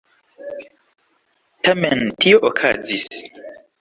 Tamen 1.67 2.01
tio 2.25 2.41
okazis. 2.51 3.23